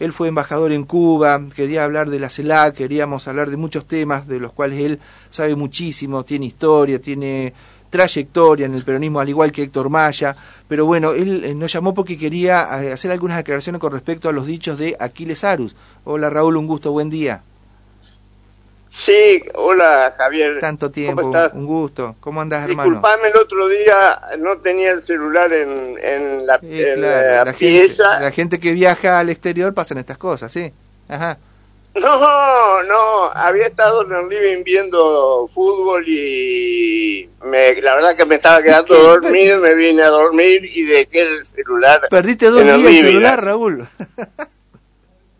él 0.00 0.12
fue 0.12 0.28
embajador 0.28 0.72
en 0.72 0.84
Cuba, 0.84 1.40
quería 1.54 1.84
hablar 1.84 2.10
de 2.10 2.18
la 2.18 2.30
CELAC, 2.30 2.74
queríamos 2.74 3.28
hablar 3.28 3.50
de 3.50 3.56
muchos 3.56 3.86
temas 3.86 4.26
de 4.26 4.40
los 4.40 4.52
cuales 4.52 4.80
él 4.80 4.98
sabe 5.30 5.54
muchísimo, 5.54 6.24
tiene 6.24 6.46
historia, 6.46 7.00
tiene 7.00 7.52
trayectoria 7.90 8.66
en 8.66 8.74
el 8.74 8.82
peronismo, 8.82 9.20
al 9.20 9.28
igual 9.28 9.52
que 9.52 9.62
Héctor 9.64 9.90
Maya, 9.90 10.34
pero 10.66 10.86
bueno, 10.86 11.12
él 11.12 11.44
eh, 11.44 11.54
nos 11.54 11.72
llamó 11.72 11.92
porque 11.92 12.16
quería 12.16 12.82
eh, 12.82 12.92
hacer 12.92 13.10
algunas 13.10 13.38
aclaraciones 13.38 13.80
con 13.80 13.92
respecto 13.92 14.28
a 14.28 14.32
los 14.32 14.46
dichos 14.46 14.78
de 14.78 14.96
Aquiles 14.98 15.44
Arus. 15.44 15.76
Hola 16.04 16.30
Raúl, 16.30 16.56
un 16.56 16.66
gusto, 16.66 16.92
buen 16.92 17.10
día. 17.10 17.42
Sí, 19.00 19.42
hola 19.54 20.14
Javier. 20.14 20.60
Tanto 20.60 20.90
tiempo, 20.90 21.32
un 21.54 21.64
gusto. 21.64 22.16
¿Cómo 22.20 22.42
andas, 22.42 22.68
hermano? 22.68 22.90
Disculpame, 22.90 23.28
el 23.28 23.36
otro 23.38 23.66
día 23.66 24.20
no 24.38 24.58
tenía 24.58 24.92
el 24.92 25.02
celular 25.02 25.50
en, 25.54 25.96
en 26.02 26.46
la, 26.46 26.58
pieza. 26.58 28.20
la 28.20 28.30
gente 28.30 28.60
que 28.60 28.72
viaja 28.72 29.18
al 29.18 29.30
exterior 29.30 29.72
pasan 29.72 29.96
estas 29.96 30.18
cosas, 30.18 30.52
¿sí? 30.52 30.70
Ajá. 31.08 31.38
No, 31.94 32.82
no, 32.82 33.30
había 33.34 33.68
estado 33.68 34.04
en 34.04 34.12
el 34.12 34.28
living 34.28 34.64
viendo 34.64 35.48
fútbol 35.54 36.04
y 36.06 37.26
me, 37.42 37.80
la 37.80 37.94
verdad 37.94 38.14
que 38.14 38.26
me 38.26 38.34
estaba 38.34 38.62
quedando 38.62 38.94
dormido, 38.94 39.60
me 39.60 39.74
vine 39.74 40.02
a 40.02 40.10
dormir 40.10 40.62
y 40.62 40.82
dejé 40.82 41.22
el 41.22 41.46
celular. 41.46 42.02
Perdiste 42.10 42.50
dos 42.50 42.62
días 42.62 42.76
el 42.78 42.96
celular, 42.98 43.42
Raúl. 43.42 43.88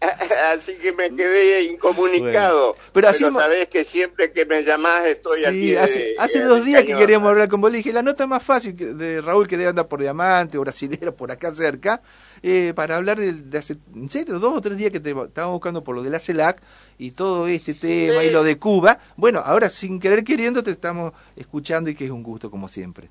así 0.52 0.78
que 0.78 0.92
me 0.92 1.14
quedé 1.14 1.62
incomunicado. 1.64 2.74
Pero, 2.92 3.08
así 3.08 3.24
sabés 3.24 3.66
que 3.66 3.84
siempre 3.84 4.32
que 4.32 4.46
me 4.46 4.62
llamás 4.62 5.04
estoy 5.06 5.44
aquí. 5.44 5.76
Hace, 5.76 6.14
hace 6.18 6.42
dos 6.42 6.64
días 6.64 6.84
que 6.84 6.96
queríamos 6.96 7.28
hablar 7.28 7.48
con 7.48 7.60
vos. 7.60 7.70
Le 7.70 7.78
dije, 7.78 7.92
la 7.92 8.02
nota 8.02 8.26
más 8.26 8.42
fácil 8.42 8.74
de 8.76 9.20
Raúl 9.20 9.46
que 9.46 9.58
debe 9.58 9.70
andar 9.70 9.88
por 9.88 10.00
Diamante 10.00 10.56
o 10.56 10.62
Brasilero, 10.62 11.14
por 11.14 11.30
acá 11.30 11.54
cerca, 11.54 12.00
eh, 12.42 12.72
para 12.74 12.96
hablar 12.96 13.18
de, 13.18 13.58
hace, 13.58 13.76
en 13.94 14.08
serio, 14.08 14.38
dos 14.38 14.56
o 14.56 14.60
tres 14.60 14.78
días 14.78 14.90
que 14.90 15.00
te 15.00 15.10
estábamos 15.10 15.56
buscando 15.56 15.84
por 15.84 15.94
lo 15.94 16.02
de 16.02 16.10
la 16.10 16.18
CELAC 16.18 16.62
y 16.98 17.10
todo 17.10 17.46
este 17.46 17.74
tema 17.74 18.24
y 18.24 18.30
lo 18.30 18.42
de 18.42 18.58
Cuba. 18.58 19.00
Bueno, 19.16 19.42
ahora 19.44 19.68
sin 19.68 20.00
querer 20.00 20.24
queriendo 20.24 20.62
te 20.62 20.70
estamos 20.70 21.12
escuchando 21.36 21.90
y 21.90 21.94
que 21.94 22.06
es 22.06 22.10
un 22.10 22.22
gusto 22.22 22.50
como 22.50 22.68
siempre 22.68 23.10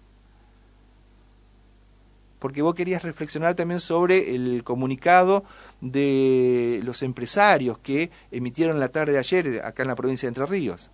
porque 2.40 2.62
vos 2.62 2.74
querías 2.74 3.04
reflexionar 3.04 3.56
también 3.56 3.80
sobre 3.80 4.34
el 4.36 4.64
comunicado 4.64 5.44
de 5.82 6.80
los 6.84 7.04
empresarios 7.04 7.78
que 7.80 8.10
emitieron 8.32 8.80
la 8.80 8.90
tarde 8.90 9.14
de 9.14 9.20
ayer 9.20 9.62
acá 9.64 9.84
en 9.84 9.90
la 9.90 9.96
provincia 9.96 10.28
de 10.28 10.30
Entre 10.30 10.46
Ríos. 10.46 10.90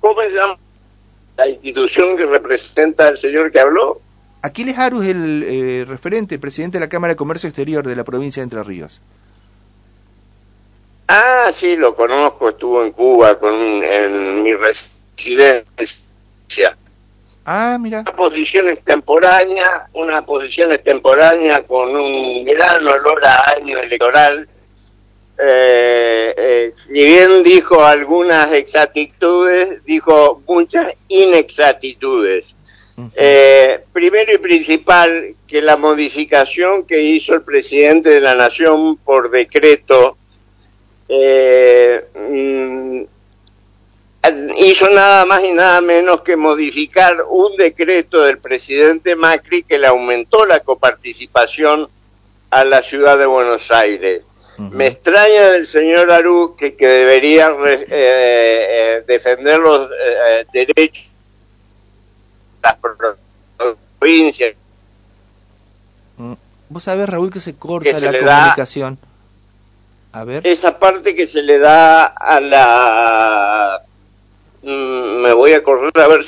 ¿Cómo 0.00 0.20
se 0.22 0.30
llama 0.30 0.56
la 1.36 1.48
institución 1.48 2.16
que 2.16 2.26
representa 2.26 3.08
al 3.08 3.20
señor 3.20 3.50
que 3.50 3.60
habló? 3.60 4.00
Aquiles 4.42 4.78
Arus 4.78 5.04
el 5.04 5.42
eh, 5.44 5.84
referente, 5.86 6.38
presidente 6.38 6.78
de 6.78 6.84
la 6.84 6.88
Cámara 6.88 7.14
de 7.14 7.16
Comercio 7.16 7.48
Exterior 7.48 7.86
de 7.86 7.96
la 7.96 8.04
provincia 8.04 8.40
de 8.40 8.44
Entre 8.44 8.62
Ríos. 8.62 9.00
Ah, 11.08 11.50
sí, 11.52 11.76
lo 11.76 11.96
conozco, 11.96 12.50
estuvo 12.50 12.84
en 12.84 12.92
Cuba 12.92 13.38
con, 13.38 13.54
en 13.54 14.42
mi 14.42 14.52
residencia. 14.52 15.64
Ah, 17.50 17.78
mira. 17.80 18.00
Una 18.00 18.12
posición 18.12 18.68
extemporánea, 18.68 19.86
una 19.94 20.20
posición 20.20 20.70
extemporánea 20.70 21.62
con 21.62 21.96
un 21.96 22.44
gran 22.44 22.86
olor 22.86 23.24
a 23.24 23.52
año 23.56 23.78
electoral. 23.78 24.46
Eh, 25.42 26.34
eh, 26.36 26.72
si 26.86 26.92
bien 26.92 27.42
dijo 27.42 27.82
algunas 27.82 28.52
exactitudes, 28.52 29.82
dijo 29.86 30.42
muchas 30.46 30.92
inexactitudes. 31.08 32.54
Eh, 33.14 33.80
primero 33.94 34.30
y 34.30 34.38
principal, 34.38 35.34
que 35.46 35.62
la 35.62 35.78
modificación 35.78 36.84
que 36.84 37.00
hizo 37.00 37.32
el 37.32 37.44
presidente 37.44 38.10
de 38.10 38.20
la 38.20 38.34
Nación 38.34 38.98
por 38.98 39.30
decreto 39.30 40.18
eh, 41.08 42.04
mm, 42.14 43.17
hizo 44.56 44.88
nada 44.90 45.24
más 45.24 45.42
y 45.44 45.52
nada 45.52 45.80
menos 45.80 46.22
que 46.22 46.36
modificar 46.36 47.16
un 47.28 47.56
decreto 47.56 48.22
del 48.22 48.38
presidente 48.38 49.16
Macri 49.16 49.62
que 49.62 49.78
le 49.78 49.86
aumentó 49.86 50.44
la 50.44 50.60
coparticipación 50.60 51.88
a 52.50 52.64
la 52.64 52.82
ciudad 52.82 53.18
de 53.18 53.26
Buenos 53.26 53.70
Aires. 53.70 54.22
Me 54.58 54.88
extraña 54.88 55.52
del 55.52 55.68
señor 55.68 56.10
Aru 56.10 56.56
que, 56.58 56.74
que 56.74 56.86
debería 56.88 57.50
eh, 57.64 57.86
eh, 57.88 59.04
defender 59.06 59.60
los 59.60 59.88
eh, 59.92 60.46
derechos 60.52 61.06
de 62.56 62.68
las 62.68 62.76
provincias. 64.00 64.56
Mm. 66.16 66.32
Vos 66.70 66.82
sabés, 66.82 67.08
Raúl, 67.08 67.32
que 67.32 67.38
se 67.38 67.54
corta 67.54 68.00
la 68.00 68.18
comunicación. 68.18 68.98
A 70.10 70.24
ver. 70.24 70.44
Esa 70.44 70.76
parte 70.78 71.14
que 71.14 71.26
se 71.28 71.42
le 71.42 71.60
da 71.60 72.06
a 72.06 72.40
la 72.40 73.57
me 75.18 75.32
voy 75.32 75.52
a 75.52 75.62
correr 75.62 75.92
a 75.96 76.08
ver. 76.08 76.26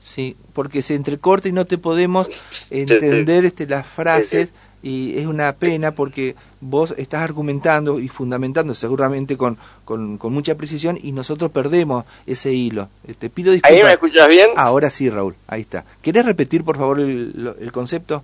Sí, 0.00 0.36
porque 0.54 0.82
se 0.82 0.94
entrecorta 0.94 1.48
y 1.48 1.52
no 1.52 1.66
te 1.66 1.78
podemos 1.78 2.28
entender 2.70 3.44
este, 3.44 3.66
las 3.66 3.86
frases 3.86 4.54
y 4.82 5.18
es 5.18 5.26
una 5.26 5.52
pena 5.54 5.90
porque 5.90 6.36
vos 6.60 6.94
estás 6.96 7.22
argumentando 7.22 7.98
y 7.98 8.08
fundamentando 8.08 8.74
seguramente 8.74 9.36
con, 9.36 9.58
con, 9.84 10.18
mucha 10.32 10.54
precisión 10.54 10.98
y 11.02 11.12
nosotros 11.12 11.50
perdemos 11.50 12.04
ese 12.26 12.52
hilo. 12.52 12.88
Eh, 13.06 13.14
te 13.18 13.28
pido 13.28 13.52
disculpas. 13.52 13.76
¿Ahí 13.76 13.84
me 13.84 13.92
escuchas 13.92 14.28
bien? 14.28 14.50
Ahora 14.56 14.88
sí, 14.90 15.10
Raúl, 15.10 15.34
ahí 15.46 15.62
está. 15.62 15.84
¿Querés 16.00 16.24
repetir, 16.24 16.64
por 16.64 16.76
favor, 16.76 17.00
el, 17.00 17.54
el 17.60 17.72
concepto? 17.72 18.22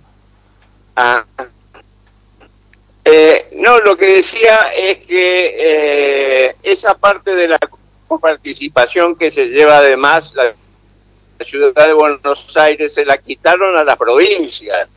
Ah. 0.95 1.25
Eh, 3.03 3.49
no, 3.57 3.79
lo 3.81 3.95
que 3.95 4.07
decía 4.17 4.71
es 4.75 4.99
que 4.99 6.47
eh, 6.49 6.55
esa 6.63 6.97
parte 6.97 7.35
de 7.35 7.47
la 7.47 7.59
participación 8.21 9.15
que 9.15 9.31
se 9.31 9.47
lleva 9.47 9.77
además 9.77 10.33
la, 10.35 10.53
ciudad 11.43 11.87
de 11.87 11.93
Buenos 11.93 12.55
Aires 12.55 12.93
se 12.93 13.03
la 13.03 13.17
quitaron 13.17 13.75
a 13.77 13.83
la 13.83 13.97
provincia 13.97 14.87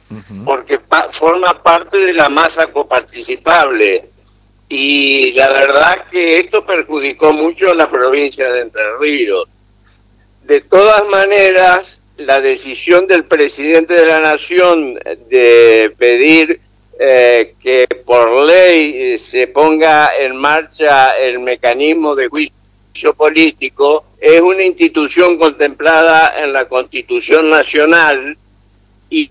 porque 0.44 0.78
forma 1.12 1.60
parte 1.62 1.98
de 1.98 2.12
la 2.12 2.28
masa 2.28 2.68
coparticipable 2.68 4.08
y 4.68 5.32
la 5.32 5.48
verdad 5.48 6.04
que 6.10 6.38
esto 6.38 6.64
perjudicó 6.64 7.32
mucho 7.32 7.70
a 7.70 7.74
la 7.74 7.90
provincia 7.90 8.52
de 8.52 8.60
Entre 8.60 8.96
Ríos. 8.98 9.48
De 10.44 10.60
todas 10.60 11.04
maneras, 11.06 11.86
la 12.18 12.40
decisión 12.40 13.06
del 13.06 13.24
presidente 13.24 13.94
de 13.94 14.06
la 14.06 14.20
Nación 14.20 14.94
de 15.28 15.92
pedir 15.98 16.60
eh, 17.00 17.54
que 17.60 17.86
por 18.04 18.44
ley 18.44 19.14
eh, 19.14 19.18
se 19.18 19.46
ponga 19.46 20.10
en 20.18 20.36
marcha 20.36 21.16
el 21.16 21.38
mecanismo 21.38 22.14
de 22.14 22.28
juicio 22.28 22.57
político 23.14 24.04
es 24.20 24.40
una 24.40 24.62
institución 24.62 25.38
contemplada 25.38 26.42
en 26.42 26.52
la 26.52 26.68
Constitución 26.68 27.48
Nacional 27.48 28.36
y, 29.08 29.30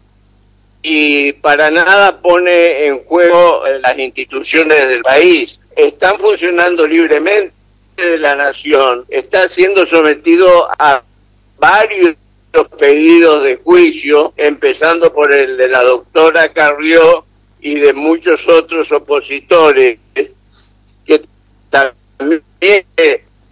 y 0.81 1.33
para 1.33 1.69
nada 1.69 2.19
pone 2.19 2.85
en 2.85 2.99
juego 2.99 3.63
las 3.81 3.97
instituciones 3.99 4.87
del 4.87 5.01
país. 5.01 5.59
Están 5.75 6.17
funcionando 6.17 6.87
libremente 6.87 7.53
de 7.97 8.17
la 8.17 8.35
nación, 8.35 9.05
está 9.09 9.49
siendo 9.49 9.85
sometido 9.87 10.67
a 10.79 11.01
varios 11.59 12.15
pedidos 12.79 13.43
de 13.43 13.57
juicio, 13.57 14.33
empezando 14.37 15.13
por 15.13 15.31
el 15.31 15.57
de 15.57 15.67
la 15.67 15.83
doctora 15.83 16.49
Carrió 16.49 17.25
y 17.59 17.75
de 17.75 17.93
muchos 17.93 18.39
otros 18.47 18.91
opositores 18.91 19.99
que 21.05 21.21
también 21.69 22.43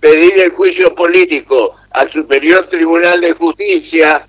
pedir 0.05 0.39
el 0.39 0.51
juicio 0.51 0.93
político 0.93 1.75
al 1.89 2.11
Superior 2.11 2.67
Tribunal 2.69 3.21
de 3.21 3.33
Justicia 3.33 4.27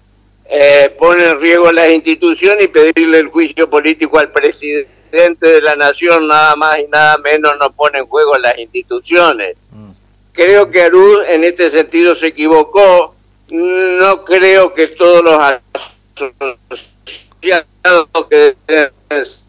eh, 0.49 0.97
pone 0.99 1.23
en 1.29 1.39
riesgo 1.39 1.71
las 1.71 1.91
instituciones 1.91 2.65
y 2.65 2.69
pedirle 2.69 3.19
el 3.19 3.29
juicio 3.29 3.69
político 3.69 4.19
al 4.19 4.33
presidente 4.33 5.47
de 5.47 5.61
la 5.61 5.77
nación 5.77 6.29
nada 6.29 6.57
más 6.57 6.79
y 6.79 6.89
nada 6.89 7.19
menos 7.19 7.59
no 7.61 7.71
pone 7.73 7.99
en 7.99 8.07
juego 8.07 8.39
las 8.39 8.57
instituciones. 8.59 9.59
Mm. 9.71 9.91
Creo 10.33 10.71
que 10.71 10.81
Arús 10.81 11.19
en 11.29 11.45
este 11.45 11.69
sentido 11.69 12.15
se 12.15 12.29
equivocó. 12.29 13.15
No 13.51 14.25
creo 14.25 14.73
que 14.73 14.87
todos 14.89 15.23
los 15.23 15.39
asociados 17.43 18.09
que 18.31 18.57
deben 18.67 18.91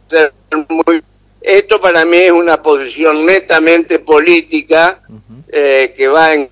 ser 0.10 0.34
muy... 0.68 1.02
Esto 1.48 1.80
para 1.80 2.04
mí 2.04 2.18
es 2.18 2.32
una 2.34 2.62
posición 2.62 3.26
netamente 3.26 4.00
política 4.00 5.02
eh, 5.48 5.94
que 5.96 6.06
va 6.10 6.34
en... 6.34 6.50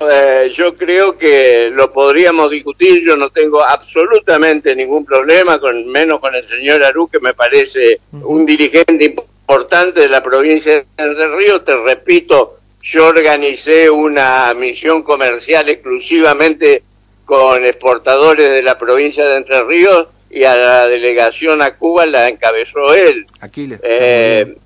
Eh, 0.00 0.50
yo 0.54 0.74
creo 0.74 1.18
que 1.18 1.68
lo 1.70 1.92
podríamos 1.92 2.50
discutir, 2.50 3.04
yo 3.04 3.18
no 3.18 3.28
tengo 3.28 3.62
absolutamente 3.62 4.74
ningún 4.74 5.04
problema, 5.04 5.60
con 5.60 5.86
menos 5.86 6.20
con 6.20 6.34
el 6.34 6.42
señor 6.44 6.82
Aru, 6.82 7.06
que 7.06 7.20
me 7.20 7.34
parece 7.34 8.00
un 8.12 8.46
dirigente 8.46 9.04
importante 9.04 10.00
de 10.00 10.08
la 10.08 10.22
provincia 10.22 10.72
de 10.72 10.86
Entre 10.96 11.36
Ríos. 11.36 11.62
Te 11.64 11.76
repito, 11.76 12.60
yo 12.80 13.08
organicé 13.08 13.90
una 13.90 14.54
misión 14.54 15.02
comercial 15.02 15.68
exclusivamente 15.68 16.82
con 17.26 17.62
exportadores 17.66 18.48
de 18.48 18.62
la 18.62 18.78
provincia 18.78 19.26
de 19.26 19.36
Entre 19.36 19.62
Ríos 19.64 20.08
y 20.32 20.44
a 20.44 20.56
la 20.56 20.86
delegación 20.86 21.60
a 21.60 21.74
Cuba 21.74 22.06
la 22.06 22.30
encabezó 22.30 22.94
él. 22.94 23.26
Aquiles. 23.40 23.78
Eh, 23.82 24.56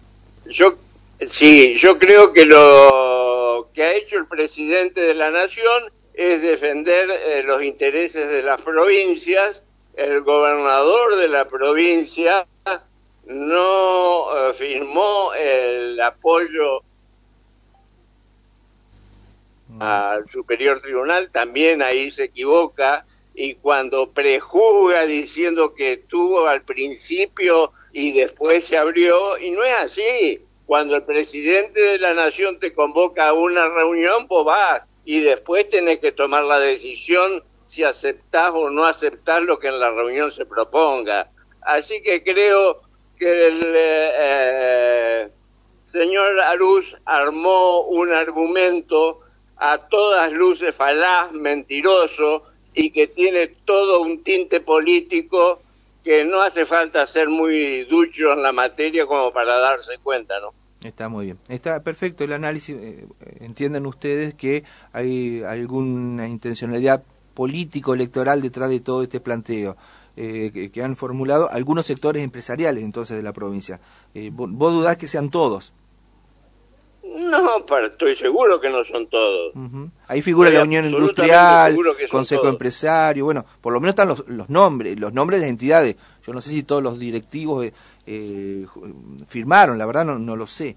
yo 0.46 0.76
sí, 1.26 1.74
yo 1.74 1.98
creo 1.98 2.32
que 2.32 2.44
lo 2.44 3.68
que 3.74 3.82
ha 3.82 3.94
hecho 3.94 4.16
el 4.16 4.26
presidente 4.26 5.00
de 5.00 5.14
la 5.14 5.32
nación 5.32 5.90
es 6.14 6.40
defender 6.40 7.10
eh, 7.10 7.42
los 7.42 7.64
intereses 7.64 8.30
de 8.30 8.42
las 8.42 8.62
provincias. 8.62 9.64
El 9.94 10.20
gobernador 10.20 11.16
de 11.16 11.26
la 11.26 11.48
provincia 11.48 12.46
no 13.26 14.50
eh, 14.50 14.52
firmó 14.54 15.32
el 15.34 16.00
apoyo 16.00 16.82
mm. 19.66 19.82
al 19.82 20.28
superior 20.28 20.80
tribunal, 20.80 21.28
también 21.32 21.82
ahí 21.82 22.12
se 22.12 22.24
equivoca 22.24 23.04
y 23.38 23.54
cuando 23.56 24.10
prejuzga 24.12 25.04
diciendo 25.04 25.74
que 25.74 25.92
estuvo 25.92 26.48
al 26.48 26.62
principio 26.62 27.70
y 27.92 28.12
después 28.12 28.64
se 28.64 28.78
abrió, 28.78 29.36
y 29.36 29.50
no 29.50 29.62
es 29.62 29.74
así. 29.76 30.40
Cuando 30.64 30.96
el 30.96 31.04
presidente 31.04 31.80
de 31.80 31.98
la 31.98 32.14
nación 32.14 32.58
te 32.58 32.72
convoca 32.72 33.28
a 33.28 33.34
una 33.34 33.68
reunión, 33.68 34.26
pues 34.26 34.44
vas 34.46 34.82
y 35.04 35.20
después 35.20 35.68
tenés 35.68 35.98
que 35.98 36.12
tomar 36.12 36.44
la 36.44 36.58
decisión 36.58 37.44
si 37.66 37.84
aceptás 37.84 38.52
o 38.54 38.70
no 38.70 38.86
aceptás 38.86 39.42
lo 39.42 39.58
que 39.58 39.68
en 39.68 39.80
la 39.80 39.90
reunión 39.90 40.32
se 40.32 40.46
proponga. 40.46 41.30
Así 41.60 42.02
que 42.02 42.22
creo 42.24 42.80
que 43.18 43.48
el 43.48 43.60
eh, 43.62 45.28
señor 45.82 46.40
Arús 46.40 46.96
armó 47.04 47.82
un 47.82 48.12
argumento 48.12 49.20
a 49.58 49.76
todas 49.78 50.32
luces 50.32 50.74
falaz, 50.74 51.32
mentiroso, 51.32 52.44
y 52.76 52.90
que 52.90 53.08
tiene 53.08 53.48
todo 53.64 54.02
un 54.02 54.22
tinte 54.22 54.60
político 54.60 55.58
que 56.04 56.24
no 56.24 56.42
hace 56.42 56.64
falta 56.66 57.04
ser 57.06 57.28
muy 57.28 57.84
ducho 57.86 58.34
en 58.34 58.42
la 58.42 58.52
materia 58.52 59.06
como 59.06 59.32
para 59.32 59.58
darse 59.58 59.98
cuenta, 60.02 60.38
¿no? 60.38 60.52
Está 60.86 61.08
muy 61.08 61.24
bien. 61.24 61.38
Está 61.48 61.82
perfecto 61.82 62.22
el 62.22 62.32
análisis. 62.32 62.76
Eh, 62.78 63.06
entienden 63.40 63.86
ustedes 63.86 64.34
que 64.34 64.62
hay 64.92 65.42
alguna 65.42 66.28
intencionalidad 66.28 67.02
político-electoral 67.34 68.40
detrás 68.40 68.70
de 68.70 68.80
todo 68.80 69.02
este 69.02 69.20
planteo 69.20 69.76
eh, 70.16 70.70
que, 70.72 70.82
han 70.82 70.96
formulado 70.96 71.50
algunos 71.50 71.86
sectores 71.86 72.22
empresariales 72.22 72.84
entonces 72.84 73.16
de 73.16 73.22
la 73.22 73.32
provincia. 73.32 73.80
Eh, 74.14 74.30
¿vos, 74.32 74.72
dudás 74.72 74.96
que 74.96 75.08
sean 75.08 75.30
todos? 75.30 75.72
No, 77.14 77.64
pero 77.66 77.86
estoy 77.86 78.16
seguro 78.16 78.60
que 78.60 78.68
no 78.68 78.84
son 78.84 79.06
todos. 79.06 79.52
Ahí 80.08 80.22
figura 80.22 80.50
la 80.50 80.64
Unión 80.64 80.86
Industrial, 80.86 81.76
Consejo 82.10 82.48
Empresario, 82.48 83.24
bueno, 83.24 83.44
por 83.60 83.72
lo 83.72 83.80
menos 83.80 83.92
están 83.92 84.08
los, 84.08 84.26
los, 84.26 84.48
nombres, 84.50 84.98
los 84.98 85.12
nombres 85.12 85.40
de 85.40 85.46
las 85.46 85.50
entidades. 85.50 85.96
Yo 86.26 86.32
no 86.32 86.40
sé 86.40 86.50
si 86.50 86.62
todos 86.62 86.82
los 86.82 86.98
directivos 86.98 87.70
eh, 88.06 88.66
firmaron, 89.26 89.78
la 89.78 89.86
verdad 89.86 90.04
no, 90.04 90.18
no, 90.18 90.36
lo 90.36 90.46
sé. 90.46 90.76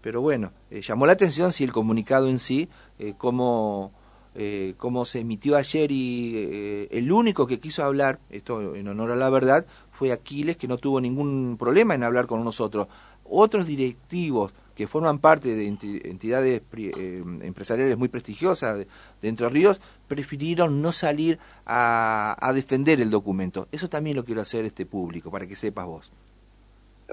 Pero 0.00 0.20
bueno, 0.20 0.52
eh, 0.70 0.82
llamó 0.82 1.06
la 1.06 1.12
atención 1.12 1.52
si 1.52 1.64
el 1.64 1.72
comunicado 1.72 2.28
en 2.28 2.38
sí, 2.38 2.68
eh, 2.98 3.14
cómo, 3.16 3.92
eh, 4.34 4.74
cómo 4.76 5.04
se 5.04 5.20
emitió 5.20 5.56
ayer 5.56 5.90
y 5.90 6.34
eh, 6.36 6.88
el 6.90 7.10
único 7.12 7.46
que 7.46 7.60
quiso 7.60 7.84
hablar, 7.84 8.18
esto 8.30 8.74
en 8.74 8.88
honor 8.88 9.12
a 9.12 9.16
la 9.16 9.30
verdad, 9.30 9.66
fue 9.90 10.12
Aquiles, 10.12 10.56
que 10.56 10.68
no 10.68 10.78
tuvo 10.78 11.00
ningún 11.00 11.56
problema 11.58 11.94
en 11.94 12.02
hablar 12.02 12.26
con 12.26 12.44
nosotros. 12.44 12.88
Otros 13.24 13.66
directivos 13.66 14.52
que 14.82 14.88
forman 14.88 15.20
parte 15.20 15.54
de 15.54 15.68
entidades 15.68 16.60
eh, 16.76 17.22
empresariales 17.42 17.96
muy 17.96 18.08
prestigiosas 18.08 18.78
de, 18.78 18.88
Entre 19.22 19.48
Ríos, 19.48 19.80
prefirieron 20.08 20.82
no 20.82 20.90
salir 20.90 21.38
a, 21.64 22.36
a, 22.40 22.52
defender 22.52 23.00
el 23.00 23.08
documento. 23.08 23.68
Eso 23.70 23.88
también 23.88 24.16
lo 24.16 24.24
quiero 24.24 24.40
hacer 24.40 24.64
este 24.64 24.84
público, 24.84 25.30
para 25.30 25.46
que 25.46 25.54
sepas 25.54 25.86
vos. 25.86 26.12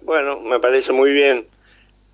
Bueno, 0.01 0.39
me 0.39 0.59
parece 0.59 0.91
muy 0.93 1.11
bien. 1.11 1.47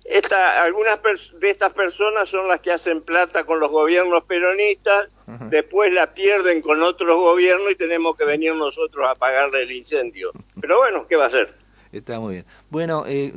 Esta, 0.04 0.62
algunas 0.62 1.00
de 1.40 1.50
estas 1.50 1.72
personas 1.72 2.28
son 2.28 2.46
las 2.48 2.60
que 2.60 2.70
hacen 2.70 3.00
plata 3.00 3.44
con 3.44 3.58
los 3.58 3.70
gobiernos 3.70 4.24
peronistas, 4.24 5.08
después 5.48 5.90
la 5.90 6.12
pierden 6.12 6.60
con 6.60 6.82
otros 6.82 7.16
gobiernos 7.16 7.72
y 7.72 7.76
tenemos 7.76 8.14
que 8.14 8.26
venir 8.26 8.54
nosotros 8.54 9.08
a 9.08 9.14
pagarle 9.14 9.62
el 9.62 9.72
incendio. 9.72 10.32
Pero 10.60 10.76
bueno, 10.76 11.06
¿qué 11.08 11.16
va 11.16 11.24
a 11.24 11.28
hacer? 11.28 11.54
Está 11.92 12.20
muy 12.20 12.34
bien. 12.34 12.46
Bueno, 12.76 13.04
eh, 13.06 13.32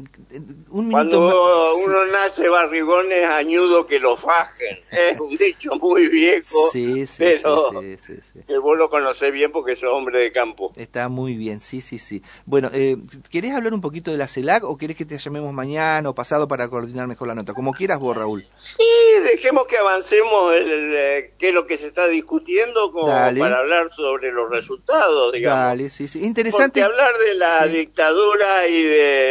un 0.69 0.89
minuto 0.89 0.91
Cuando 0.91 1.75
uno 1.77 2.05
nace 2.07 2.49
barrigones, 2.49 3.23
añudo 3.23 3.87
que 3.87 3.97
lo 3.97 4.17
fajen. 4.17 4.79
Es 4.91 5.17
un 5.17 5.37
dicho 5.37 5.75
muy 5.75 6.09
viejo, 6.09 6.69
sí, 6.73 7.07
sí, 7.07 7.15
pero 7.19 7.79
sí, 7.79 8.17
que 8.45 8.57
vos 8.57 8.77
lo 8.77 8.89
conocés 8.89 9.31
bien 9.31 9.51
porque 9.51 9.77
sos 9.77 9.91
hombre 9.93 10.19
de 10.19 10.31
campo. 10.33 10.73
Está 10.75 11.07
muy 11.07 11.35
bien, 11.35 11.61
sí, 11.61 11.79
sí, 11.79 11.99
sí. 11.99 12.21
Bueno, 12.45 12.69
eh, 12.73 12.97
¿querés 13.29 13.53
hablar 13.53 13.73
un 13.73 13.79
poquito 13.79 14.11
de 14.11 14.17
la 14.17 14.27
CELAC 14.27 14.65
o 14.65 14.77
querés 14.77 14.97
que 14.97 15.05
te 15.05 15.17
llamemos 15.17 15.53
mañana 15.53 16.09
o 16.09 16.13
pasado 16.13 16.47
para 16.49 16.67
coordinar 16.67 17.07
mejor 17.07 17.29
la 17.29 17.35
nota? 17.35 17.53
Como 17.53 17.71
quieras 17.71 17.99
vos, 17.99 18.17
Raúl. 18.17 18.43
Sí, 18.57 18.83
dejemos 19.23 19.67
que 19.67 19.77
avancemos 19.77 20.53
el, 20.53 20.95
eh, 20.97 21.33
qué 21.37 21.49
es 21.49 21.53
lo 21.53 21.65
que 21.65 21.77
se 21.77 21.87
está 21.87 22.07
discutiendo 22.07 22.91
como 22.91 23.07
para 23.07 23.59
hablar 23.59 23.89
sobre 23.95 24.33
los 24.33 24.49
resultados, 24.49 25.31
digamos. 25.31 25.59
Dale, 25.59 25.89
sí, 25.89 26.09
sí. 26.09 26.25
Interesante. 26.25 26.81
Porque 26.81 26.83
hablar 26.83 27.17
de 27.25 27.35
la 27.35 27.67
dictadura 27.67 28.67
y 28.67 28.83
de, 28.83 29.28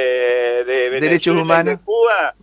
de 0.64 0.90
derechos 0.90 1.36
humanos 1.36 1.78
de 1.78 1.84
Cuba. 1.84 2.34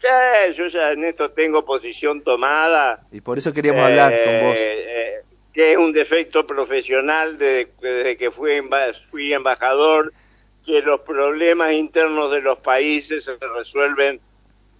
ya, 0.00 0.52
yo 0.54 0.66
ya 0.68 0.92
en 0.92 1.04
esto 1.04 1.30
tengo 1.30 1.64
posición 1.64 2.22
tomada. 2.22 3.06
Y 3.12 3.20
por 3.20 3.38
eso 3.38 3.52
queríamos 3.52 3.82
hablar 3.82 4.10
con 4.10 4.34
eh, 4.34 4.42
vos. 4.42 4.56
Eh, 4.58 5.22
que 5.52 5.72
es 5.72 5.78
un 5.78 5.92
defecto 5.92 6.46
profesional 6.46 7.38
desde 7.38 8.16
que 8.18 8.30
fui, 8.30 8.60
fui 9.10 9.32
embajador, 9.32 10.12
que 10.64 10.82
los 10.82 11.00
problemas 11.00 11.72
internos 11.72 12.30
de 12.30 12.42
los 12.42 12.58
países 12.58 13.24
se 13.24 13.38
resuelven 13.56 14.20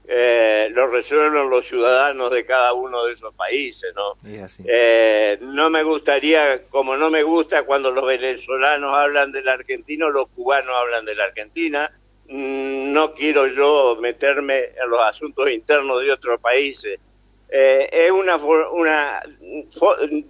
eh, 0.08 0.68
lo 0.72 0.86
resuelven 0.86 1.50
los 1.50 1.66
ciudadanos 1.66 2.30
de 2.30 2.46
cada 2.46 2.72
uno 2.74 3.04
de 3.04 3.14
esos 3.14 3.34
países, 3.34 3.92
¿no? 3.94 4.16
Eh, 4.64 5.38
no 5.40 5.68
me 5.68 5.82
gustaría, 5.82 6.64
como 6.68 6.96
no 6.96 7.10
me 7.10 7.22
gusta 7.22 7.64
cuando 7.64 7.90
los 7.90 8.06
venezolanos 8.06 8.94
hablan 8.94 9.32
del 9.32 9.48
argentino, 9.48 10.10
los 10.10 10.28
cubanos 10.28 10.74
hablan 10.76 11.04
de 11.04 11.14
la 11.16 11.24
Argentina, 11.24 11.90
mm, 12.28 12.92
no 12.92 13.14
quiero 13.14 13.48
yo 13.48 13.96
meterme 14.00 14.58
en 14.80 14.90
los 14.90 15.00
asuntos 15.00 15.50
internos 15.50 16.02
de 16.02 16.12
otros 16.12 16.40
países. 16.40 17.00
Eh, 17.48 17.88
es 17.90 18.10
una, 18.10 18.36
una 18.36 19.22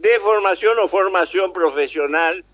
deformación 0.00 0.78
o 0.78 0.88
formación 0.88 1.52
profesional 1.52 2.44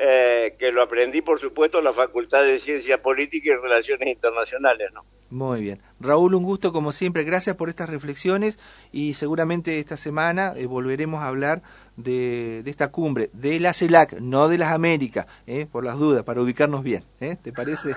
eh, 0.00 0.54
que 0.56 0.70
lo 0.70 0.82
aprendí, 0.82 1.22
por 1.22 1.40
supuesto, 1.40 1.78
en 1.78 1.84
la 1.84 1.92
Facultad 1.92 2.44
de 2.44 2.60
Ciencia 2.60 3.02
Política 3.02 3.50
y 3.50 3.56
Relaciones 3.56 4.08
Internacionales, 4.08 4.90
¿no? 4.92 5.04
Muy 5.30 5.60
bien. 5.60 5.82
Raúl, 6.00 6.34
un 6.34 6.44
gusto 6.44 6.72
como 6.72 6.92
siempre. 6.92 7.24
Gracias 7.24 7.56
por 7.56 7.68
estas 7.68 7.88
reflexiones 7.88 8.58
y 8.92 9.14
seguramente 9.14 9.78
esta 9.80 9.96
semana 9.96 10.52
eh, 10.56 10.66
volveremos 10.66 11.22
a 11.22 11.28
hablar 11.28 11.62
de, 11.96 12.62
esta 12.66 12.92
cumbre, 12.92 13.30
de 13.32 13.58
la 13.58 13.74
CELAC, 13.74 14.20
no 14.20 14.48
de 14.48 14.58
las 14.58 14.72
Américas, 14.72 15.26
eh, 15.46 15.66
por 15.70 15.84
las 15.84 15.98
dudas, 15.98 16.22
para 16.22 16.40
ubicarnos 16.40 16.84
bien. 16.84 17.02
¿eh? 17.20 17.36
¿Te 17.42 17.52
parece? 17.52 17.94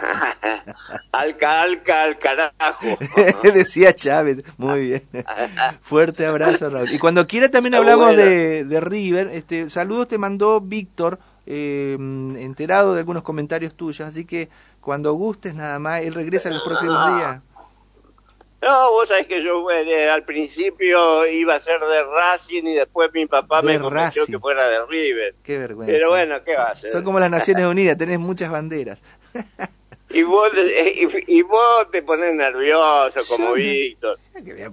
alca, 1.12 1.62
alca, 1.62 2.04
al 2.04 2.18
carajo. 2.18 2.98
Decía 3.54 3.94
Chávez. 3.94 4.44
Muy 4.58 4.88
bien. 4.88 5.04
Fuerte 5.82 6.26
abrazo, 6.26 6.70
Raúl. 6.70 6.92
Y 6.92 6.98
cuando 6.98 7.28
quiera 7.28 7.50
también 7.50 7.76
hablamos 7.76 8.16
de, 8.16 8.66
de, 8.66 8.82
River. 8.82 9.28
Este, 9.28 9.70
saludos 9.70 10.08
te 10.08 10.18
mandó 10.18 10.60
Víctor, 10.60 11.20
enterado 11.46 12.94
de 12.94 13.00
algunos 13.02 13.24
comentarios 13.24 13.76
tuyos, 13.76 14.08
así 14.08 14.26
que 14.26 14.50
cuando 14.80 15.14
gustes 15.14 15.54
nada 15.54 15.78
más, 15.80 16.02
él 16.02 16.14
regresa 16.14 16.50
en 16.50 16.56
los 16.56 16.64
próximos 16.64 16.96
ah. 16.98 17.16
días. 17.16 17.51
No, 18.62 18.92
vos 18.92 19.08
sabés 19.08 19.26
que 19.26 19.44
yo 19.44 19.70
eh, 19.72 20.10
al 20.10 20.24
principio 20.24 21.26
iba 21.28 21.56
a 21.56 21.60
ser 21.60 21.80
de 21.80 22.04
Racing 22.04 22.64
y 22.64 22.74
después 22.76 23.10
mi 23.12 23.26
papá 23.26 23.64
me 23.64 23.80
convenció 23.80 24.26
que 24.28 24.38
fuera 24.38 24.68
de 24.70 24.86
River. 24.86 25.36
Qué 25.42 25.58
vergüenza. 25.58 25.92
Pero 25.92 26.10
bueno, 26.10 26.44
¿qué 26.44 26.56
va 26.56 26.66
a 26.66 26.72
hacer? 26.72 26.92
Son 26.92 27.04
como 27.04 27.20
las 27.20 27.32
Naciones 27.32 27.66
Unidas, 27.66 27.98
tenés 27.98 28.20
muchas 28.20 28.52
banderas. 28.52 29.02
y 30.14 30.24
vos, 30.24 30.50
y, 31.28 31.42
vos 31.44 31.92
te 31.92 32.02
pones 32.04 32.36
nervioso 32.36 33.22
como 33.28 33.54
Víctor. 33.54 34.18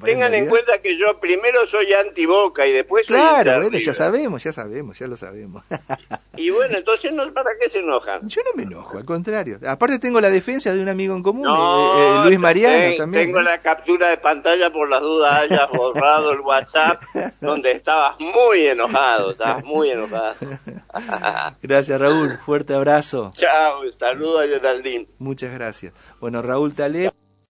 Tengan 0.05 0.35
en 0.35 0.47
cuenta 0.47 0.81
que 0.81 0.97
yo 0.97 1.19
primero 1.19 1.67
soy 1.67 1.93
anti-Boca 1.93 2.67
y 2.67 2.73
después 2.73 3.07
soy 3.07 3.17
Claro, 3.17 3.63
bueno, 3.63 3.79
ya 3.79 3.95
sabemos, 3.95 4.43
ya 4.43 4.53
sabemos, 4.53 4.99
ya 4.99 5.07
lo 5.07 5.17
sabemos. 5.17 5.65
y 6.37 6.51
bueno, 6.51 6.79
entonces, 6.79 7.13
no, 7.13 7.33
¿para 7.33 7.51
qué 7.61 7.69
se 7.69 7.81
enojan? 7.81 8.29
Yo 8.29 8.43
no 8.45 8.51
me 8.55 8.63
enojo, 8.63 8.99
al 8.99 9.05
contrario. 9.05 9.59
Aparte 9.67 9.99
tengo 9.99 10.21
la 10.21 10.31
defensa 10.31 10.73
de 10.73 10.81
un 10.81 10.89
amigo 10.89 11.15
en 11.17 11.23
común, 11.23 11.49
eh, 11.49 11.53
eh, 11.53 12.21
Luis 12.25 12.39
Mariano 12.39 12.97
también. 12.97 13.27
Tengo 13.27 13.41
la 13.41 13.61
captura 13.61 14.09
de 14.09 14.19
pantalla 14.19 14.71
por 14.73 14.89
las 14.89 15.01
dudas 15.01 15.39
hayas 15.39 15.71
borrado 15.71 16.33
el 16.33 16.41
WhatsApp 16.41 17.03
donde 17.41 17.73
estabas 17.73 18.19
muy 18.21 18.67
enojado, 18.67 19.33
estabas 19.33 19.65
muy 19.65 19.91
enojado. 19.91 20.35
Gracias, 21.63 22.01
Raúl. 22.01 22.39
Fuerte 22.39 22.75
abrazo. 22.75 23.33
Chao, 23.35 23.81
saludos 23.93 24.45
a 24.45 24.47
Geraldine. 24.49 25.09
Muchas 25.19 25.53
gracias. 25.53 25.93
Bueno, 26.21 26.43
Raúl 26.43 26.75
Taleb. 26.75 27.13